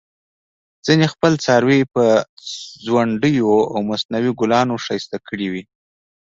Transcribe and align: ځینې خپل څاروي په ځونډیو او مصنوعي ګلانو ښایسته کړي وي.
ځینې 0.85 1.05
خپل 1.13 1.33
څاروي 1.43 1.81
په 1.93 2.03
ځونډیو 2.85 3.51
او 3.73 3.79
مصنوعي 3.89 4.31
ګلانو 4.39 4.81
ښایسته 4.85 5.17
کړي 5.27 5.47
وي. 5.53 5.63